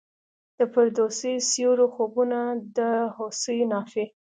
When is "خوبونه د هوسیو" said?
1.95-3.69